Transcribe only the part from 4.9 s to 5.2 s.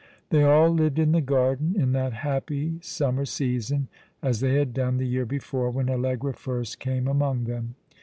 the